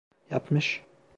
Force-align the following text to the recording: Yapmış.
Yapmış. 0.29 0.83